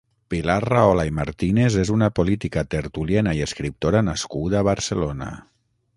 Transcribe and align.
Pilar 0.33 0.55
Rahola 0.63 1.03
i 1.09 1.13
Martínez 1.17 1.77
és 1.83 1.91
una 1.97 2.09
política, 2.21 2.65
tertuliana 2.77 3.35
i 3.41 3.45
escriptora 3.49 4.03
nascuda 4.09 4.63
a 4.63 4.67
Barcelona. 4.73 5.33